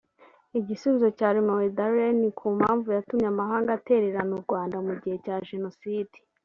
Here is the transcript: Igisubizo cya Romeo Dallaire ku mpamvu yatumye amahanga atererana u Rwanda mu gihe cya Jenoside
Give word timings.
Igisubizo 0.59 1.07
cya 1.17 1.29
Romeo 1.35 1.61
Dallaire 1.77 2.27
ku 2.39 2.45
mpamvu 2.57 2.87
yatumye 2.95 3.27
amahanga 3.29 3.69
atererana 3.77 4.31
u 4.39 4.43
Rwanda 4.45 4.75
mu 4.85 4.93
gihe 5.01 5.17
cya 5.25 5.35
Jenoside 5.49 6.17